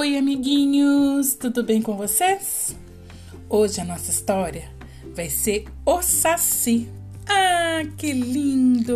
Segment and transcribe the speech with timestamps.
[0.00, 2.76] Oi, amiguinhos, tudo bem com vocês?
[3.48, 4.70] Hoje a nossa história
[5.12, 6.88] vai ser o Saci.
[7.26, 8.94] Ah, que lindo!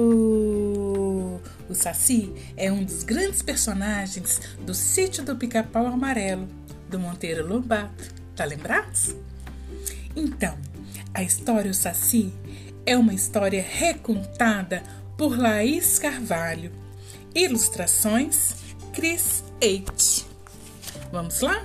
[1.68, 6.46] O Saci é um dos grandes personagens do Sítio do Pica-Pau Amarelo,
[6.88, 8.04] do Monteiro Lobato.
[8.36, 9.16] Tá lembrados?
[10.14, 10.56] Então,
[11.12, 12.32] a história O Saci
[12.86, 14.84] é uma história recontada
[15.18, 16.70] por Laís Carvalho.
[17.34, 18.54] Ilustrações
[18.92, 20.21] Chris Eight.
[21.12, 21.62] Vamos lá?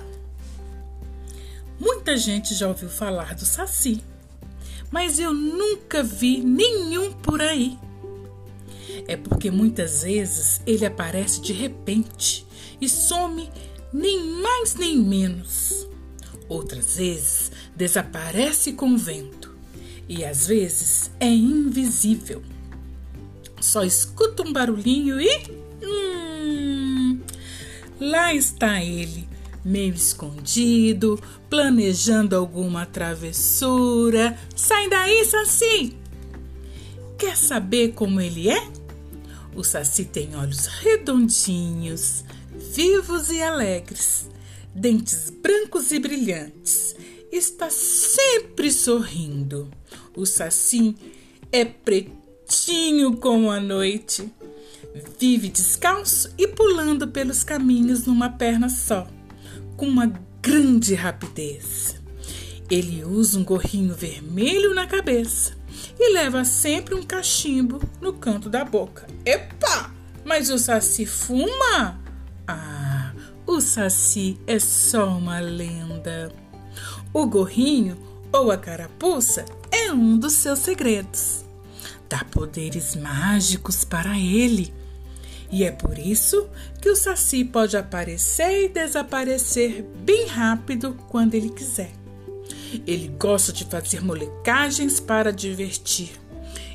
[1.80, 4.04] Muita gente já ouviu falar do Saci,
[4.90, 7.78] mas eu nunca vi nenhum por aí.
[9.06, 12.46] É porque muitas vezes ele aparece de repente
[12.78, 13.50] e some
[13.90, 15.88] nem mais nem menos.
[16.46, 19.56] Outras vezes desaparece com o vento
[20.06, 22.42] e às vezes é invisível.
[23.60, 25.58] Só escuta um barulhinho e.
[25.82, 27.20] Hum,
[28.00, 29.28] lá está ele,
[29.64, 34.38] meio escondido, planejando alguma travessura.
[34.54, 35.96] Sai daí, Saci!
[37.18, 38.68] Quer saber como ele é?
[39.54, 42.24] O Saci tem olhos redondinhos,
[42.72, 44.28] vivos e alegres,
[44.74, 46.94] dentes brancos e brilhantes.
[47.32, 49.70] Está sempre sorrindo.
[50.16, 50.96] O Saci
[51.50, 54.32] é preto quietinho como a noite.
[55.20, 59.06] Vive descalço e pulando pelos caminhos numa perna só,
[59.78, 60.12] com uma
[60.42, 61.96] grande rapidez.
[62.68, 65.56] Ele usa um gorrinho vermelho na cabeça
[65.98, 69.06] e leva sempre um cachimbo no canto da boca.
[69.24, 69.90] Epa!
[70.22, 71.98] Mas o Saci fuma?
[72.46, 73.14] Ah,
[73.46, 76.30] o Saci é só uma lenda.
[77.14, 77.96] O gorrinho
[78.30, 81.48] ou a carapuça é um dos seus segredos
[82.08, 84.72] dá poderes mágicos para ele.
[85.50, 86.48] E é por isso
[86.80, 91.90] que o Saci pode aparecer e desaparecer bem rápido quando ele quiser.
[92.86, 96.10] Ele gosta de fazer molecagens para divertir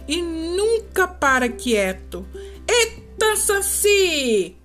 [0.08, 2.26] e nunca para quieto.
[2.68, 4.56] Eita, Saci!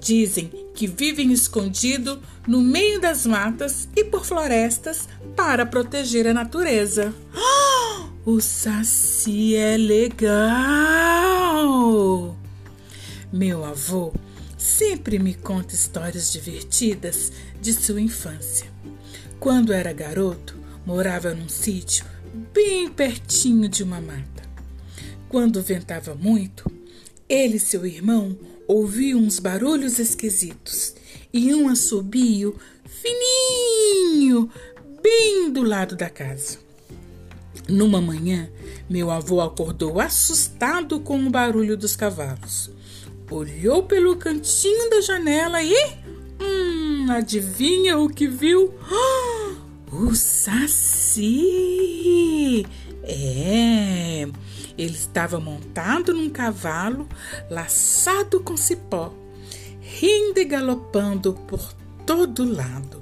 [0.00, 7.14] Dizem que vivem escondido no meio das matas e por florestas para proteger a natureza.
[8.24, 10.32] O Saci é legal!
[13.32, 14.12] Meu avô
[14.58, 17.32] sempre me conta histórias divertidas
[17.62, 18.66] de sua infância.
[19.40, 20.54] Quando era garoto,
[20.84, 22.04] morava num sítio
[22.52, 24.42] bem pertinho de uma mata.
[25.30, 26.70] Quando ventava muito,
[27.26, 28.38] ele e seu irmão
[28.68, 30.94] ouviam uns barulhos esquisitos
[31.32, 32.54] e um assobio
[32.84, 34.50] fininho
[35.02, 36.58] bem do lado da casa.
[37.66, 38.50] Numa manhã,
[38.90, 42.70] meu avô acordou assustado com o barulho dos cavalos.
[43.32, 45.74] Olhou pelo cantinho da janela e.
[46.38, 48.74] Hum, adivinha o que viu?
[49.90, 51.32] o Saci!
[53.02, 54.28] É,
[54.76, 57.08] ele estava montado num cavalo,
[57.50, 59.14] laçado com cipó,
[59.80, 61.72] rindo e galopando por
[62.04, 63.00] todo lado.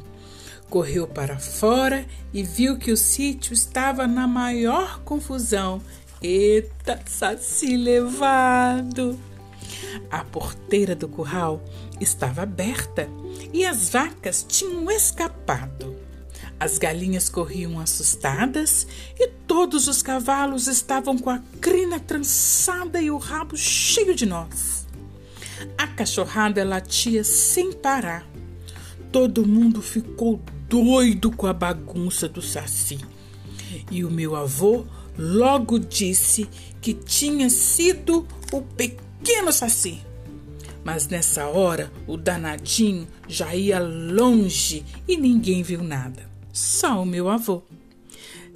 [0.68, 5.82] Correu para fora e viu que o sítio estava na maior confusão.
[6.22, 9.18] Eita, saci levado!
[10.10, 11.62] A porteira do curral
[12.00, 13.08] estava aberta
[13.52, 15.96] e as vacas tinham escapado.
[16.58, 18.86] As galinhas corriam assustadas
[19.18, 24.86] e todos os cavalos estavam com a crina trançada e o rabo cheio de nós.
[25.76, 28.26] A cachorrada latia sem parar.
[29.10, 32.98] Todo mundo ficou doido com a bagunça do Saci.
[33.90, 34.84] E o meu avô
[35.18, 36.48] logo disse
[36.80, 38.60] que tinha sido o
[39.20, 40.00] pequeno Saci.
[40.82, 46.28] Mas nessa hora o danadinho já ia longe e ninguém viu nada.
[46.52, 47.62] Só o meu avô.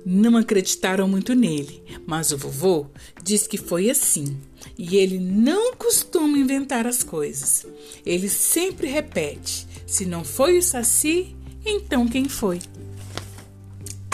[0.06, 2.86] Não acreditaram muito nele, mas o vovô
[3.22, 4.36] diz que foi assim.
[4.76, 7.66] E ele não costuma inventar as coisas.
[8.04, 11.34] Ele sempre repete: se não foi o Saci,
[11.64, 12.60] então quem foi?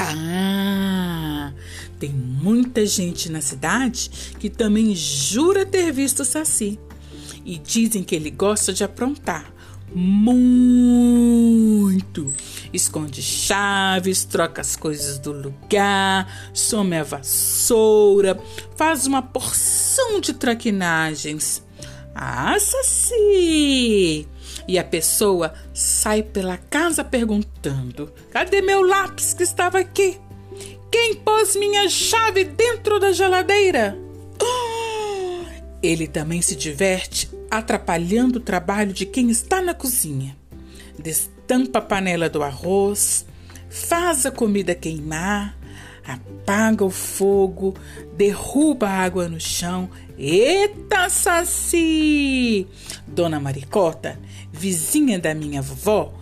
[0.02, 1.52] Ah,
[1.98, 6.78] tem muita gente na cidade que também jura ter visto o Saci.
[7.44, 9.52] E dizem que ele gosta de aprontar
[9.94, 10.32] muito.
[12.72, 18.40] Esconde chaves, troca as coisas do lugar, some a vassoura,
[18.76, 21.64] faz uma porção de traquinagens.
[22.14, 24.28] Ah, Saci!
[24.66, 30.18] E a pessoa sai pela casa perguntando: Cadê meu lápis que estava aqui?
[30.90, 33.96] Quem pôs minha chave dentro da geladeira?
[35.82, 40.36] Ele também se diverte atrapalhando o trabalho de quem está na cozinha.
[41.46, 43.26] tampa a panela do arroz,
[43.68, 45.56] faz a comida queimar,
[46.04, 47.74] apaga o fogo,
[48.16, 49.90] derruba a água no chão.
[50.18, 52.66] Eita, Saci!
[53.06, 54.18] Dona Maricota,
[54.52, 56.12] vizinha da minha vovó,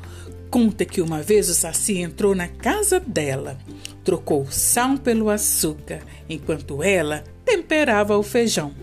[0.50, 3.58] conta que uma vez o Saci entrou na casa dela,
[4.04, 8.74] trocou o sal pelo açúcar, enquanto ela temperava o feijão.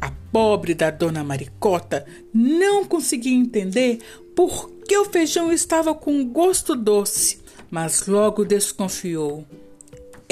[0.00, 2.04] A pobre da Dona Maricota
[2.34, 4.00] não conseguia entender
[4.34, 7.40] por que o feijão estava com gosto doce,
[7.70, 9.46] mas logo desconfiou.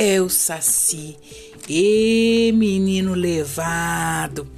[0.02, 1.14] É o Saci.
[1.69, 4.49] E menino levado.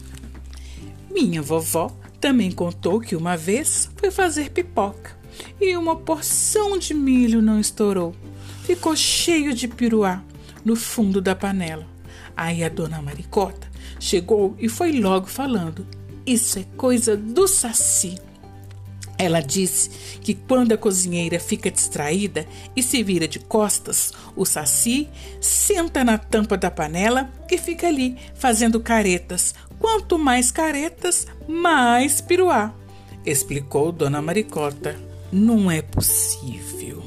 [1.10, 1.90] Minha vovó
[2.20, 5.16] também contou que uma vez foi fazer pipoca
[5.60, 8.14] e uma porção de milho não estourou.
[8.62, 10.22] Ficou cheio de piruá
[10.64, 11.88] no fundo da panela.
[12.36, 13.68] Aí a dona Maricota
[13.98, 15.84] chegou e foi logo falando:
[16.24, 18.14] Isso é coisa do Saci.
[19.22, 19.88] Ela disse
[20.20, 25.08] que quando a cozinheira fica distraída e se vira de costas, o saci
[25.40, 29.54] senta na tampa da panela e fica ali fazendo caretas.
[29.78, 32.74] Quanto mais caretas, mais piruá,
[33.24, 34.98] explicou Dona Maricota.
[35.30, 37.04] Não é possível.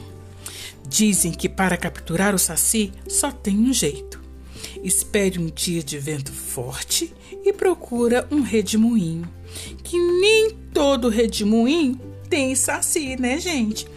[0.88, 4.25] Dizem que para capturar o saci só tem um jeito.
[4.86, 7.12] Espere um dia de vento forte
[7.44, 9.28] e procura um redemoinho
[9.84, 12.00] que nem todo redemoinho
[12.30, 13.88] tem saci, né, gente?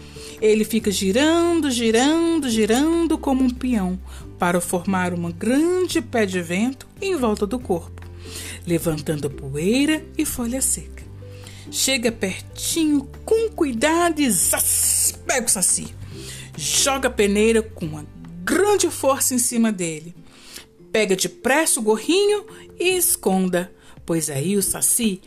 [0.41, 3.99] Ele fica girando, girando, girando como um peão
[4.39, 8.03] para formar uma grande pé de vento em volta do corpo,
[8.67, 11.05] levantando poeira e folha seca.
[11.71, 15.89] Chega pertinho com cuidado e zaz, pega o saci.
[16.57, 18.07] Joga a peneira com uma
[18.43, 20.15] grande força em cima dele.
[20.93, 22.45] Pega depressa o gorrinho
[22.79, 23.73] e esconda,
[24.05, 25.21] pois aí o saci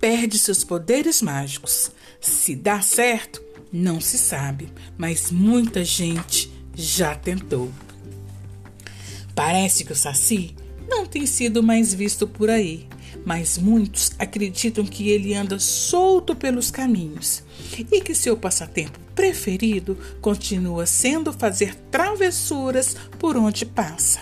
[0.00, 1.90] perde seus poderes mágicos.
[2.20, 7.72] Se dá certo, não se sabe, mas muita gente já tentou.
[9.34, 10.54] Parece que o Saci
[10.88, 12.86] não tem sido mais visto por aí,
[13.24, 17.42] mas muitos acreditam que ele anda solto pelos caminhos
[17.90, 24.20] e que seu passatempo preferido continua sendo fazer travessuras por onde passa.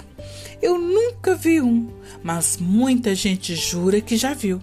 [0.63, 1.89] Eu nunca vi um,
[2.23, 4.63] mas muita gente jura que já viu.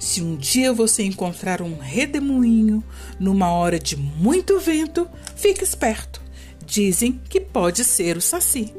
[0.00, 2.82] Se um dia você encontrar um redemoinho
[3.20, 5.06] numa hora de muito vento,
[5.36, 6.22] fique esperto.
[6.64, 8.74] Dizem que pode ser o saci.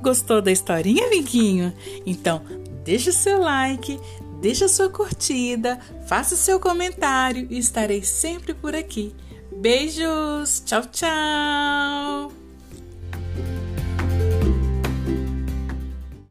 [0.00, 1.72] Gostou da historinha, amiguinho?
[2.04, 2.42] Então,
[2.84, 4.00] deixa o seu like,
[4.40, 9.14] deixa a sua curtida, faça o seu comentário e estarei sempre por aqui.
[9.60, 10.62] Beijos!
[10.64, 12.41] Tchau, tchau!